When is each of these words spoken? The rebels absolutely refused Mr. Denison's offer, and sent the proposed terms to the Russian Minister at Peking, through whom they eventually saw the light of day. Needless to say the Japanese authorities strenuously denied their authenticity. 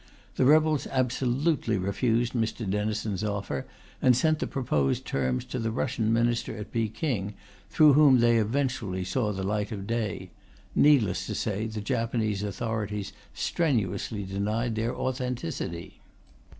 The 0.35 0.45
rebels 0.45 0.87
absolutely 0.87 1.77
refused 1.77 2.33
Mr. 2.33 2.67
Denison's 2.67 3.23
offer, 3.23 3.67
and 4.01 4.17
sent 4.17 4.39
the 4.39 4.47
proposed 4.47 5.05
terms 5.05 5.45
to 5.45 5.59
the 5.59 5.69
Russian 5.69 6.11
Minister 6.11 6.57
at 6.57 6.71
Peking, 6.71 7.35
through 7.69 7.93
whom 7.93 8.19
they 8.19 8.37
eventually 8.37 9.03
saw 9.03 9.31
the 9.31 9.43
light 9.43 9.71
of 9.71 9.85
day. 9.85 10.31
Needless 10.73 11.27
to 11.27 11.35
say 11.35 11.67
the 11.67 11.81
Japanese 11.81 12.41
authorities 12.41 13.13
strenuously 13.35 14.23
denied 14.23 14.73
their 14.73 14.95
authenticity. 14.95 15.99